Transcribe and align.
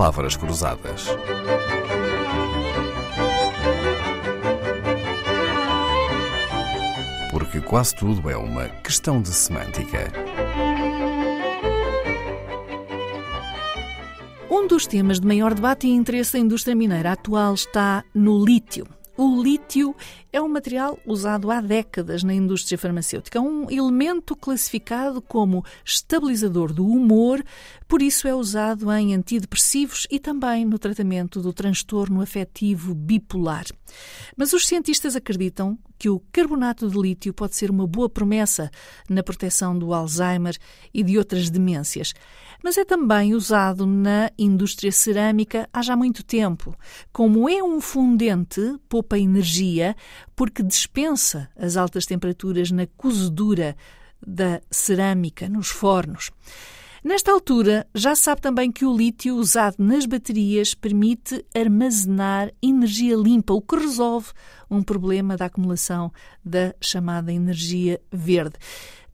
palavras 0.00 0.34
cruzadas. 0.34 1.08
Porque 7.30 7.60
quase 7.60 7.94
tudo 7.96 8.30
é 8.30 8.34
uma 8.34 8.66
questão 8.82 9.20
de 9.20 9.28
semântica. 9.28 10.10
Um 14.50 14.66
dos 14.66 14.86
temas 14.86 15.20
de 15.20 15.26
maior 15.26 15.52
debate 15.52 15.86
e 15.86 15.90
interesse 15.90 16.32
da 16.32 16.38
indústria 16.38 16.74
mineira 16.74 17.12
atual 17.12 17.52
está 17.52 18.02
no 18.14 18.42
lítio. 18.42 18.86
O 19.22 19.42
lítio 19.42 19.94
é 20.32 20.40
um 20.40 20.48
material 20.48 20.98
usado 21.04 21.50
há 21.50 21.60
décadas 21.60 22.22
na 22.22 22.32
indústria 22.32 22.78
farmacêutica, 22.78 23.38
é 23.38 23.42
um 23.42 23.70
elemento 23.70 24.34
classificado 24.34 25.20
como 25.20 25.62
estabilizador 25.84 26.72
do 26.72 26.86
humor, 26.86 27.44
por 27.86 28.00
isso 28.00 28.26
é 28.26 28.34
usado 28.34 28.90
em 28.90 29.14
antidepressivos 29.14 30.06
e 30.10 30.18
também 30.18 30.64
no 30.64 30.78
tratamento 30.78 31.42
do 31.42 31.52
transtorno 31.52 32.22
afetivo 32.22 32.94
bipolar. 32.94 33.66
Mas 34.36 34.52
os 34.52 34.66
cientistas 34.66 35.16
acreditam 35.16 35.78
que 35.98 36.08
o 36.08 36.20
carbonato 36.32 36.88
de 36.88 36.98
lítio 36.98 37.34
pode 37.34 37.56
ser 37.56 37.70
uma 37.70 37.86
boa 37.86 38.08
promessa 38.08 38.70
na 39.08 39.22
proteção 39.22 39.78
do 39.78 39.92
Alzheimer 39.92 40.56
e 40.92 41.02
de 41.02 41.18
outras 41.18 41.50
demências. 41.50 42.12
Mas 42.62 42.76
é 42.76 42.84
também 42.84 43.34
usado 43.34 43.86
na 43.86 44.30
indústria 44.38 44.92
cerâmica 44.92 45.68
há 45.72 45.82
já 45.82 45.96
muito 45.96 46.22
tempo. 46.22 46.74
Como 47.12 47.48
é 47.48 47.62
um 47.62 47.80
fundente, 47.80 48.60
poupa 48.88 49.18
energia, 49.18 49.96
porque 50.36 50.62
dispensa 50.62 51.48
as 51.56 51.76
altas 51.76 52.06
temperaturas 52.06 52.70
na 52.70 52.86
cozedura 52.96 53.76
da 54.24 54.60
cerâmica, 54.70 55.48
nos 55.48 55.68
fornos. 55.68 56.30
Nesta 57.02 57.32
altura, 57.32 57.86
já 57.94 58.14
sabe 58.14 58.42
também 58.42 58.70
que 58.70 58.84
o 58.84 58.94
lítio 58.94 59.34
usado 59.36 59.76
nas 59.78 60.04
baterias 60.04 60.74
permite 60.74 61.42
armazenar 61.56 62.52
energia 62.62 63.16
limpa, 63.16 63.54
o 63.54 63.62
que 63.62 63.74
resolve 63.74 64.28
um 64.70 64.82
problema 64.82 65.34
da 65.34 65.46
acumulação 65.46 66.12
da 66.44 66.74
chamada 66.78 67.32
energia 67.32 67.98
verde. 68.12 68.56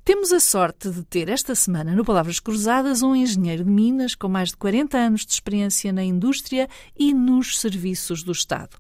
Temos 0.06 0.30
a 0.32 0.38
sorte 0.38 0.88
de 0.88 1.02
ter 1.02 1.28
esta 1.28 1.56
semana 1.56 1.92
no 1.92 2.04
Palavras 2.04 2.38
Cruzadas 2.38 3.02
um 3.02 3.12
engenheiro 3.12 3.64
de 3.64 3.70
Minas 3.72 4.14
com 4.14 4.28
mais 4.28 4.50
de 4.50 4.56
40 4.56 4.96
anos 4.96 5.26
de 5.26 5.32
experiência 5.32 5.92
na 5.92 6.04
indústria 6.04 6.68
e 6.96 7.12
nos 7.12 7.58
serviços 7.58 8.22
do 8.22 8.30
Estado. 8.30 8.76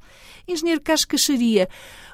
Engenheiro 0.46 0.80
Cascacharia, 0.80 1.68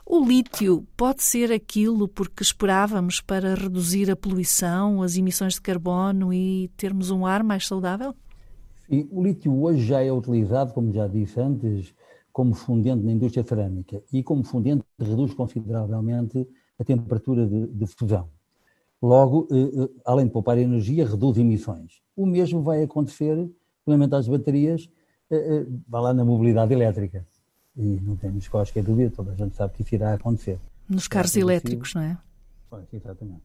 o 0.07 0.25
lítio 0.25 0.87
pode 0.97 1.23
ser 1.23 1.53
aquilo 1.53 2.09
porque 2.09 2.43
esperávamos 2.43 3.21
para 3.21 3.55
reduzir 3.55 4.11
a 4.11 4.17
poluição, 4.17 5.03
as 5.03 5.15
emissões 5.15 5.57
de 5.57 5.61
carbono 5.61 6.33
e 6.33 6.71
termos 6.75 7.11
um 7.11 7.27
ar 7.27 7.43
mais 7.43 7.67
saudável? 7.67 8.15
O 9.11 9.23
lítio 9.23 9.55
hoje 9.63 9.85
já 9.85 10.03
é 10.03 10.11
utilizado, 10.11 10.73
como 10.73 10.91
já 10.91 11.07
disse 11.07 11.39
antes, 11.39 11.95
como 12.33 12.55
fundente 12.55 13.05
na 13.05 13.13
indústria 13.13 13.45
cerâmica 13.47 14.03
e 14.11 14.23
como 14.23 14.43
fundente 14.43 14.87
reduz 14.99 15.35
consideravelmente 15.35 16.49
a 16.79 16.85
temperatura 16.85 17.47
de, 17.47 17.67
de 17.67 17.87
fusão. 17.87 18.31
Logo, 19.03 19.49
eh, 19.51 19.83
eh, 19.83 19.89
além 20.05 20.27
de 20.27 20.33
poupar 20.33 20.57
energia, 20.57 21.05
reduz 21.05 21.37
emissões. 21.37 22.01
O 22.17 22.25
mesmo 22.25 22.63
vai 22.63 22.85
acontecer, 22.85 23.51
implementar 23.83 24.21
as 24.21 24.29
baterias, 24.29 24.89
eh, 25.29 25.67
vai 25.89 26.03
lá 26.03 26.15
na 26.15 26.25
mobilidade 26.25 26.73
elétrica. 26.73 27.27
E 27.77 28.01
não 28.01 28.15
temos 28.17 28.47
qualquer 28.47 28.85
dúvida, 28.85 29.11
toda 29.11 29.33
a 29.33 29.35
gente 29.35 29.57
sabe 29.57 29.75
que 29.75 29.83
isso 29.83 29.95
irá 29.97 30.15
acontecer. 30.15 30.61
Nos 30.89 31.09
carros 31.09 31.37
elétricos, 31.37 31.95
não 31.95 32.03
é? 32.03 32.19
Pois, 32.71 32.85
exatamente. 32.93 33.43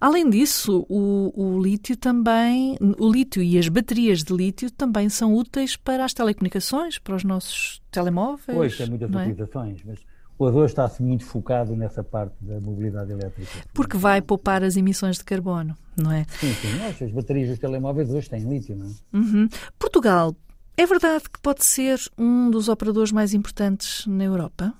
Além 0.00 0.28
disso, 0.28 0.86
o, 0.88 1.32
o, 1.34 1.60
lítio 1.60 1.96
também, 1.96 2.76
o 2.98 3.10
lítio 3.10 3.42
e 3.42 3.58
as 3.58 3.68
baterias 3.68 4.22
de 4.22 4.32
lítio 4.32 4.70
também 4.70 5.08
são 5.08 5.34
úteis 5.34 5.76
para 5.76 6.04
as 6.04 6.12
telecomunicações, 6.12 6.98
para 6.98 7.16
os 7.16 7.24
nossos 7.24 7.80
telemóveis. 7.90 8.56
Pois, 8.56 8.76
tem 8.76 8.88
muitas 8.88 9.12
é? 9.12 9.16
utilizações, 9.16 9.82
mas 9.84 9.98
o 10.38 10.44
hoje 10.44 10.72
está-se 10.72 11.02
muito 11.02 11.24
focado 11.24 11.74
nessa 11.74 12.04
parte 12.04 12.36
da 12.40 12.60
mobilidade 12.60 13.10
elétrica. 13.10 13.50
Porque 13.74 13.96
vai 13.96 14.22
poupar 14.22 14.62
as 14.62 14.76
emissões 14.76 15.16
de 15.18 15.24
carbono, 15.24 15.76
não 15.96 16.12
é? 16.12 16.24
Sim, 16.38 16.52
sim. 16.52 17.04
as 17.04 17.12
baterias 17.12 17.48
dos 17.48 17.58
telemóveis 17.58 18.08
hoje 18.10 18.30
têm 18.30 18.48
lítio, 18.48 18.76
não 18.76 18.86
é? 18.86 19.16
Uhum. 19.16 19.48
Portugal, 19.78 20.36
é 20.76 20.86
verdade 20.86 21.24
que 21.24 21.40
pode 21.40 21.64
ser 21.64 21.98
um 22.16 22.50
dos 22.50 22.68
operadores 22.68 23.10
mais 23.10 23.34
importantes 23.34 24.06
na 24.06 24.24
Europa? 24.24 24.72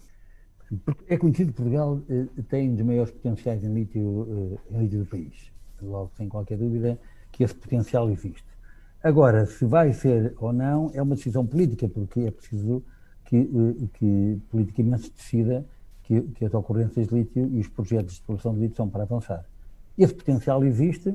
É 1.09 1.17
conhecido 1.17 1.51
que 1.51 1.57
Portugal 1.57 2.01
eh, 2.09 2.27
tem 2.49 2.71
um 2.71 2.75
dos 2.75 2.85
maiores 2.85 3.11
potenciais 3.11 3.65
em 3.65 3.73
lítio, 3.73 4.59
eh, 4.71 4.77
em 4.77 4.83
lítio 4.83 5.01
do 5.01 5.07
país. 5.07 5.51
Logo, 5.83 6.13
sem 6.17 6.29
qualquer 6.29 6.59
dúvida, 6.59 6.99
que 7.33 7.43
esse 7.43 7.55
potencial 7.55 8.09
existe. 8.11 8.47
Agora, 9.03 9.47
se 9.47 9.65
vai 9.65 9.93
ser 9.93 10.35
ou 10.39 10.53
não, 10.53 10.91
é 10.93 11.03
uma 11.03 11.15
decisão 11.15 11.47
política, 11.47 11.89
porque 11.89 12.21
é 12.21 12.31
preciso 12.31 12.85
que, 13.29 13.37
eh, 13.37 13.89
que 13.93 14.41
politicamente 14.51 15.03
se 15.03 15.11
decida 15.11 15.67
que, 16.03 16.23
que, 16.23 16.45
as 16.47 16.55
ocorrências 16.55 17.09
de 17.09 17.15
lítio 17.15 17.47
e 17.53 17.61
os 17.61 17.69
projetos 17.69 18.15
de 18.15 18.21
exploração 18.21 18.55
de 18.55 18.61
lítio 18.61 18.77
são 18.77 18.89
para 18.89 19.03
avançar. 19.03 19.45
Esse 19.99 20.15
potencial 20.15 20.65
existe, 20.65 21.15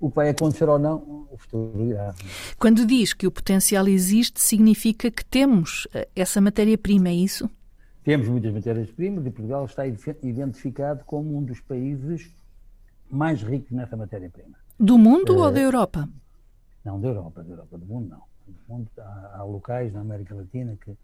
o 0.00 0.10
que 0.10 0.16
vai 0.16 0.28
acontecer 0.28 0.68
ou 0.68 0.78
não, 0.78 1.28
o 1.30 1.36
futuro 1.38 1.84
irá. 1.84 2.12
Quando 2.58 2.84
diz 2.84 3.14
que 3.14 3.28
o 3.28 3.30
potencial 3.30 3.86
existe, 3.86 4.40
significa 4.40 5.08
que 5.08 5.24
temos 5.24 5.86
eh, 5.94 6.08
essa 6.16 6.40
matéria-prima, 6.40 7.10
é 7.10 7.14
isso? 7.14 7.48
Temos 8.02 8.28
muitas 8.28 8.52
matérias-primas 8.52 9.24
e 9.24 9.30
Portugal 9.30 9.64
está 9.66 9.86
identificado 9.86 11.04
como 11.04 11.38
um 11.38 11.42
dos 11.44 11.60
países 11.60 12.28
mais 13.08 13.40
ricos 13.42 13.70
nessa 13.70 13.96
matéria-prima. 13.96 14.56
Do 14.78 14.98
mundo 14.98 15.36
ou 15.36 15.52
da 15.52 15.60
Europa? 15.60 16.08
Não, 16.84 17.00
da 17.00 17.08
Europa, 17.08 17.44
da 17.44 17.50
Europa, 17.50 17.78
do 17.78 17.86
mundo 17.86 18.08
não. 18.08 18.22
Do 18.46 18.54
mundo, 18.68 18.90
há, 18.98 19.36
há 19.38 19.44
locais 19.44 19.92
na 19.92 20.00
América 20.00 20.34
Latina 20.34 20.76
que 20.84 20.96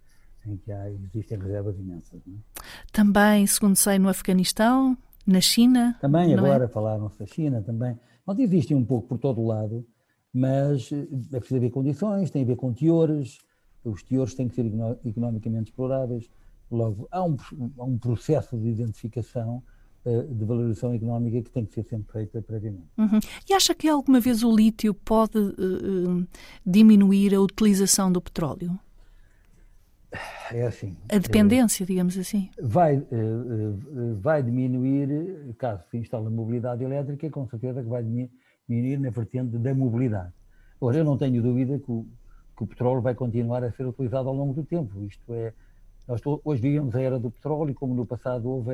em 0.47 0.57
que 0.57 0.73
há, 0.73 0.91
existem 0.91 1.39
reservas 1.39 1.79
imensas. 1.79 2.21
É? 2.27 2.63
Também, 2.93 3.47
segundo 3.47 3.77
sei, 3.77 3.99
no 3.99 4.09
Afeganistão, 4.09 4.97
na 5.27 5.41
China. 5.41 5.97
Também, 6.01 6.33
é? 6.33 6.39
agora 6.39 6.65
é? 6.65 6.69
falaram-se 6.69 7.19
da 7.19 7.27
China 7.27 7.63
também. 7.63 7.99
Não 8.27 8.39
existem 8.39 8.77
um 8.77 8.85
pouco 8.85 9.09
por 9.09 9.19
todo 9.19 9.41
o 9.41 9.47
lado, 9.47 9.87
mas 10.33 10.91
eh, 10.93 11.07
é 11.33 11.39
preciso 11.39 11.57
haver 11.57 11.71
condições, 11.71 12.31
tem 12.31 12.43
a 12.43 12.47
ver 12.47 12.57
com 12.57 12.73
teores, 12.73 13.39
os 13.85 14.03
teores 14.03 14.35
têm 14.35 14.49
que 14.49 14.55
ser 14.55 14.67
economicamente 15.05 15.71
exploráveis. 15.71 16.31
Logo, 16.71 17.07
há 17.11 17.23
um, 17.23 17.37
há 17.79 17.85
um 17.85 17.99
processo 17.99 18.57
de 18.57 18.69
identificação 18.69 19.63
uh, 20.07 20.35
de 20.35 20.45
valorização 20.45 20.95
económica 20.95 21.43
que 21.43 21.51
tem 21.51 21.67
que 21.67 21.75
ser 21.75 21.85
sempre 21.85 22.11
feita 22.13 22.41
previamente. 22.41 22.89
Uhum. 22.97 23.21
E 23.49 23.53
acha 23.53 23.75
que 23.75 23.89
alguma 23.89 24.21
vez 24.21 24.43
o 24.43 24.55
lítio 24.55 24.95
pode 24.95 25.39
uh, 25.39 26.27
diminuir 26.65 27.35
a 27.35 27.41
utilização 27.41 28.11
do 28.11 28.23
petróleo? 28.23 28.79
É 30.53 30.67
assim. 30.67 30.97
A 31.11 31.19
dependência, 31.19 31.85
é, 31.85 31.87
digamos 31.87 32.17
assim. 32.19 32.51
Vai, 32.61 32.97
eh, 32.97 33.03
eh, 33.11 34.15
vai 34.21 34.43
diminuir, 34.43 35.55
caso 35.57 35.83
se 35.91 35.97
instale 35.97 36.27
a 36.27 36.31
mobilidade 36.31 36.85
elétrica, 36.85 37.31
com 37.31 37.47
certeza 37.49 37.83
que 37.83 37.89
vai 37.89 38.03
diminuir 38.03 38.99
na 38.99 39.11
vertente 39.11 39.57
da 39.59 39.75
mobilidade. 39.75 40.33
Agora, 40.81 40.99
eu 40.99 41.05
não 41.05 41.17
tenho 41.17 41.43
dúvida 41.43 41.79
que 41.79 41.91
o, 41.91 42.07
que 42.57 42.65
o 42.65 42.67
petróleo 42.67 43.01
vai 43.01 43.15
continuar 43.15 43.65
a 43.65 43.73
ser 43.73 43.87
utilizado 43.87 44.29
ao 44.29 44.35
longo 44.35 44.53
do 44.53 44.65
tempo. 44.65 45.03
Isto 45.03 45.33
é, 45.33 45.53
nós 46.07 46.21
hoje 46.45 46.61
vivemos 46.61 46.95
a 46.95 47.01
era 47.01 47.19
do 47.19 47.31
petróleo, 47.31 47.71
e 47.71 47.75
como 47.75 47.95
no 47.95 48.05
passado 48.05 48.51
houve 48.51 48.73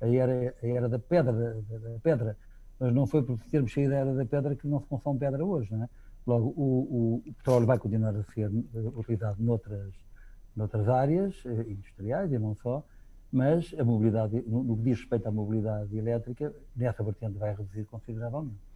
a, 0.00 0.06
era, 0.08 0.54
a 0.62 0.66
era 0.66 0.88
da 0.88 0.98
pedra, 0.98 1.32
da, 1.32 1.98
pedra. 2.02 2.36
Mas 2.78 2.92
não 2.94 3.06
foi 3.06 3.22
por 3.22 3.38
termos 3.50 3.72
saído 3.72 3.90
da 3.90 3.96
era 3.96 4.14
da 4.14 4.24
pedra 4.24 4.56
que 4.56 4.66
não 4.66 4.80
se 4.80 4.86
consome 4.86 5.18
pedra 5.18 5.44
hoje, 5.44 5.70
não 5.70 5.84
é? 5.84 5.88
Logo, 6.26 6.48
o, 6.56 7.22
o, 7.22 7.22
o 7.28 7.32
petróleo 7.34 7.66
vai 7.66 7.78
continuar 7.78 8.14
a 8.14 8.22
ser 8.24 8.50
eh, 8.50 8.78
utilizado 8.94 9.42
noutras 9.42 9.92
noutras 10.60 10.88
áreas 10.88 11.34
eh, 11.44 11.72
industriais 11.72 12.30
e 12.32 12.38
não 12.38 12.54
só, 12.54 12.84
mas 13.32 13.74
a 13.78 13.84
mobilidade, 13.84 14.42
no, 14.46 14.76
que 14.76 14.82
diz 14.82 15.00
respeito 15.00 15.26
à 15.26 15.30
mobilidade 15.32 15.96
elétrica, 15.96 16.54
nessa 16.76 17.02
vertente 17.02 17.38
vai 17.38 17.54
reduzir 17.54 17.84
consideravelmente. 17.86 18.70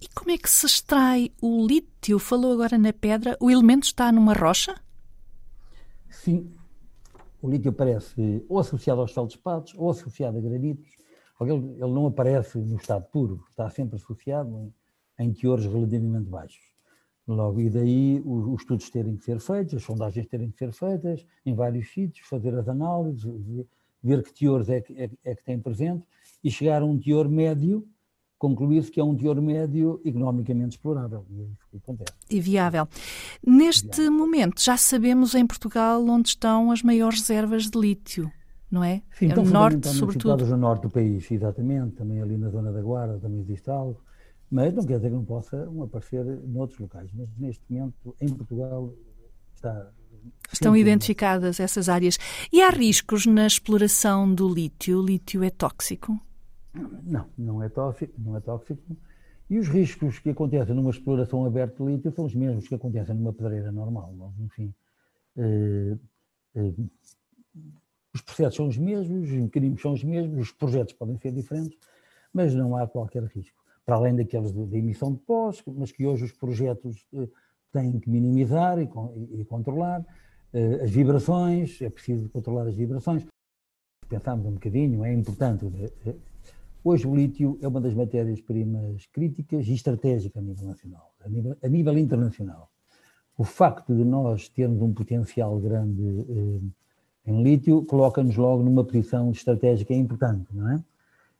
E 0.00 0.08
como 0.14 0.30
é 0.30 0.38
que 0.38 0.48
se 0.48 0.66
extrai 0.66 1.30
o 1.42 1.66
lítio? 1.66 2.18
Falou 2.18 2.52
agora 2.52 2.78
na 2.78 2.92
pedra. 2.92 3.36
O 3.40 3.50
elemento 3.50 3.84
está 3.84 4.10
numa 4.10 4.32
rocha? 4.32 4.74
Sim. 6.08 6.52
O 7.42 7.48
lítio 7.48 7.70
aparece 7.70 8.44
ou 8.48 8.58
associado 8.58 9.00
aos 9.00 9.12
feldspatos 9.12 9.74
ou 9.76 9.90
associado 9.90 10.38
a 10.38 10.40
granitos. 10.40 10.88
Ele, 11.40 11.52
ele 11.52 11.92
não 11.92 12.06
aparece 12.06 12.58
no 12.58 12.76
estado 12.76 13.04
puro, 13.10 13.42
está 13.48 13.70
sempre 13.70 13.96
associado 13.96 14.72
em, 15.18 15.26
em 15.26 15.32
teores 15.32 15.64
relativamente 15.64 16.28
baixos. 16.28 16.69
Logo, 17.34 17.60
e 17.60 17.70
daí 17.70 18.20
os, 18.24 18.60
estudos 18.60 18.90
terem 18.90 19.16
que 19.16 19.24
ser 19.24 19.38
feitos, 19.38 19.74
as 19.74 19.84
sondagens 19.84 20.26
terem 20.26 20.50
que 20.50 20.58
ser 20.58 20.72
feitas 20.72 21.24
em 21.46 21.54
vários 21.54 21.88
sítios, 21.92 22.26
fazer 22.26 22.52
as 22.56 22.68
análises, 22.68 23.24
ver 24.02 24.22
que 24.24 24.32
teores 24.32 24.68
é 24.68 24.80
que, 24.80 24.92
é, 25.00 25.08
é 25.24 25.34
que 25.36 25.44
tem 25.44 25.58
presente 25.60 26.04
e 26.42 26.50
chegar 26.50 26.82
a 26.82 26.84
um 26.84 26.98
teor 26.98 27.28
médio, 27.28 27.86
concluir-se 28.36 28.90
que 28.90 28.98
é 28.98 29.04
um 29.04 29.14
teor 29.14 29.40
médio 29.40 30.00
economicamente 30.04 30.76
explorável. 30.76 31.24
E 31.30 31.40
é 31.40 31.44
isso 31.44 31.68
que 31.70 31.76
acontece. 31.76 32.12
E 32.28 32.40
viável. 32.40 32.88
Neste 33.46 33.88
viável. 33.88 34.12
momento, 34.12 34.60
já 34.60 34.76
sabemos 34.76 35.36
em 35.36 35.46
Portugal 35.46 36.04
onde 36.04 36.30
estão 36.30 36.72
as 36.72 36.82
maiores 36.82 37.20
reservas 37.20 37.70
de 37.70 37.78
lítio, 37.78 38.28
não 38.68 38.82
é? 38.82 39.02
Sim, 39.12 39.30
é 39.30 39.36
no 39.36 39.44
norte, 39.44 39.86
sobretudo. 39.86 40.44
no 40.46 40.56
norte 40.56 40.82
do 40.82 40.90
país, 40.90 41.30
exatamente. 41.30 41.94
Também 41.94 42.20
ali 42.20 42.36
na 42.36 42.48
zona 42.48 42.72
da 42.72 42.82
Guarda 42.82 43.20
também 43.20 43.38
existe 43.38 43.70
algo 43.70 44.00
Mas 44.50 44.74
não 44.74 44.84
quer 44.84 44.96
dizer 44.96 45.10
que 45.10 45.14
não 45.14 45.24
possa 45.24 45.70
aparecer 45.82 46.24
noutros 46.24 46.78
locais. 46.78 47.10
Mas 47.14 47.28
neste 47.36 47.62
momento, 47.70 48.16
em 48.20 48.28
Portugal, 48.34 48.92
está. 49.54 49.92
Estão 50.52 50.76
identificadas 50.76 51.60
essas 51.60 51.88
áreas. 51.88 52.18
E 52.52 52.60
há 52.60 52.70
riscos 52.70 53.26
na 53.26 53.46
exploração 53.46 54.34
do 54.34 54.52
lítio? 54.52 54.98
O 54.98 55.06
lítio 55.06 55.42
é 55.42 55.50
tóxico? 55.50 56.20
Não, 57.04 57.26
não 57.38 57.62
é 57.62 57.68
tóxico. 57.68 58.12
Não 58.18 58.36
é 58.36 58.40
tóxico. 58.40 58.82
E 59.48 59.58
os 59.58 59.68
riscos 59.68 60.18
que 60.18 60.30
acontecem 60.30 60.74
numa 60.74 60.90
exploração 60.90 61.44
aberta 61.44 61.82
de 61.82 61.90
lítio 61.90 62.12
são 62.12 62.24
os 62.24 62.34
mesmos 62.34 62.68
que 62.68 62.74
acontecem 62.74 63.14
numa 63.14 63.32
pedreira 63.32 63.72
normal. 63.72 64.14
Enfim, 64.38 64.72
eh, 65.36 65.96
eh, 66.54 66.72
os 68.14 68.20
processos 68.20 68.56
são 68.56 68.68
os 68.68 68.76
mesmos, 68.76 69.28
os 69.28 69.36
mecanismos 69.36 69.80
são 69.80 69.92
os 69.92 70.04
mesmos, 70.04 70.38
os 70.38 70.52
projetos 70.52 70.94
podem 70.94 71.16
ser 71.18 71.32
diferentes, 71.32 71.78
mas 72.32 72.54
não 72.54 72.76
há 72.76 72.86
qualquer 72.86 73.24
risco. 73.24 73.59
Para 73.90 73.96
além 73.96 74.14
daqueles 74.14 74.52
de, 74.52 74.64
de 74.66 74.76
emissão 74.76 75.12
de 75.12 75.18
pós, 75.18 75.60
mas 75.66 75.90
que 75.90 76.06
hoje 76.06 76.22
os 76.22 76.30
projetos 76.30 77.04
eh, 77.12 77.26
têm 77.72 77.98
que 77.98 78.08
minimizar 78.08 78.78
e, 78.78 78.84
e, 78.84 79.40
e 79.40 79.44
controlar. 79.44 80.06
Eh, 80.54 80.84
as 80.84 80.92
vibrações, 80.92 81.82
é 81.82 81.90
preciso 81.90 82.28
controlar 82.28 82.68
as 82.68 82.76
vibrações. 82.76 83.26
Pensámos 84.08 84.46
um 84.46 84.52
bocadinho, 84.52 85.04
é 85.04 85.12
importante. 85.12 85.66
Eh, 86.06 86.14
hoje 86.84 87.04
o 87.04 87.16
lítio 87.16 87.58
é 87.60 87.66
uma 87.66 87.80
das 87.80 87.92
matérias-primas 87.92 89.06
críticas 89.06 89.66
e 89.66 89.74
estratégicas 89.74 90.40
a 90.40 90.46
nível 90.46 90.68
nacional, 90.68 91.12
a 91.24 91.28
nível, 91.28 91.56
a 91.60 91.68
nível 91.68 91.98
internacional. 91.98 92.70
O 93.36 93.42
facto 93.42 93.92
de 93.92 94.04
nós 94.04 94.48
termos 94.48 94.80
um 94.82 94.94
potencial 94.94 95.58
grande 95.58 96.30
em 97.26 97.42
lítio 97.42 97.84
coloca-nos 97.86 98.36
logo 98.36 98.62
numa 98.62 98.84
posição 98.84 99.32
estratégica 99.32 99.92
importante, 99.92 100.46
não 100.54 100.70
é? 100.70 100.84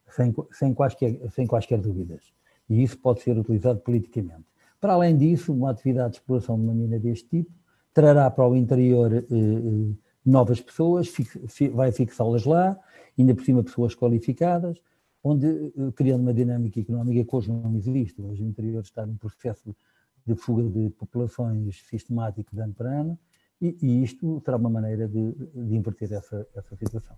Sem, 0.08 0.35
sem, 0.50 0.75
quaisquer, 0.75 1.17
sem 1.31 1.47
quaisquer 1.47 1.81
dúvidas. 1.81 2.40
E 2.71 2.83
isso 2.83 2.97
pode 2.99 3.21
ser 3.21 3.37
utilizado 3.37 3.81
politicamente. 3.81 4.45
Para 4.81 4.95
além 4.95 5.17
disso, 5.17 5.53
uma 5.53 5.71
atividade 5.71 6.13
de 6.13 6.17
exploração 6.19 6.57
de 6.57 6.63
uma 6.63 6.73
mina 6.75 6.99
deste 6.99 7.29
tipo 7.29 7.51
trará 7.93 8.31
para 8.31 8.49
o 8.49 8.57
interior 8.57 9.13
eh, 9.13 9.25
eh 9.31 9.95
novas 10.25 10.61
pessoas, 10.61 11.09
fi, 11.09 11.69
vai 11.69 11.91
fixá-las 11.91 12.45
lá, 12.45 12.79
ainda 13.19 13.35
por 13.35 13.45
cima 13.45 13.65
pessoas 13.65 13.95
qualificadas, 13.95 14.79
onde, 15.25 15.47
eh, 15.47 15.93
criando 15.95 16.23
uma 16.23 16.33
dinâmica 16.33 16.79
económica 16.79 17.25
que 17.25 17.37
hoje 17.37 17.51
não 17.51 17.75
existe. 17.75 18.21
Hoje 18.21 18.43
o 18.43 18.47
interior 18.47 18.83
está 18.83 19.05
num 19.05 19.17
processo 19.17 19.75
de 20.27 20.35
fuga 20.35 20.63
de 20.63 20.91
populações 20.91 21.83
sistemático 21.89 22.55
de 22.55 22.61
ano 22.61 22.75
para 22.75 22.91
ano, 22.91 23.19
e, 23.61 23.77
e 23.83 24.03
isto 24.03 24.41
será 24.45 24.57
uma 24.57 24.71
maneira 24.71 25.09
de, 25.09 25.33
de 25.33 25.75
inverter 25.75 26.13
essa, 26.13 26.47
essa 26.55 26.77
situação. 26.77 27.17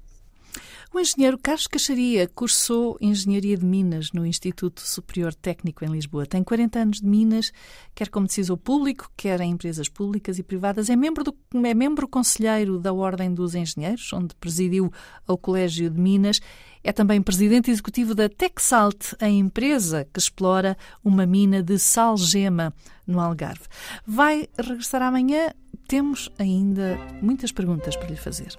O 0.94 1.00
engenheiro 1.00 1.38
Carlos 1.38 1.66
Caixaria 1.66 2.28
cursou 2.28 2.98
Engenharia 3.00 3.56
de 3.56 3.64
Minas 3.64 4.12
no 4.12 4.26
Instituto 4.26 4.82
Superior 4.82 5.34
Técnico 5.34 5.82
em 5.82 5.88
Lisboa. 5.88 6.26
Tem 6.26 6.44
40 6.44 6.78
anos 6.78 7.00
de 7.00 7.06
Minas, 7.06 7.50
quer 7.94 8.10
como 8.10 8.26
decisor 8.26 8.58
público, 8.58 9.10
quer 9.16 9.40
em 9.40 9.52
empresas 9.52 9.88
públicas 9.88 10.38
e 10.38 10.42
privadas. 10.42 10.90
É 10.90 10.96
membro, 10.96 11.24
do, 11.24 11.34
é 11.64 11.72
membro 11.72 12.06
conselheiro 12.06 12.78
da 12.78 12.92
Ordem 12.92 13.32
dos 13.32 13.54
Engenheiros, 13.54 14.12
onde 14.12 14.34
presidiu 14.34 14.92
o 15.26 15.38
Colégio 15.38 15.88
de 15.88 15.98
Minas. 15.98 16.40
É 16.84 16.92
também 16.92 17.22
presidente 17.22 17.70
executivo 17.70 18.14
da 18.14 18.28
Texalt, 18.28 19.14
a 19.18 19.30
empresa 19.30 20.06
que 20.12 20.20
explora 20.20 20.76
uma 21.02 21.24
mina 21.24 21.62
de 21.62 21.78
salgema 21.78 22.70
no 23.06 23.18
Algarve. 23.18 23.64
Vai 24.06 24.46
regressar 24.58 25.00
amanhã. 25.00 25.52
Temos 25.88 26.28
ainda 26.38 26.98
muitas 27.22 27.50
perguntas 27.50 27.96
para 27.96 28.08
lhe 28.08 28.16
fazer. 28.16 28.58